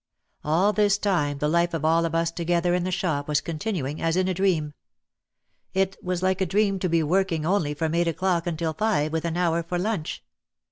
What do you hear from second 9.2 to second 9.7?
an hour